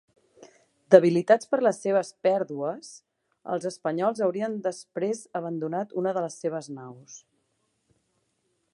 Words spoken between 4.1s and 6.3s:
haurien després abandonat una de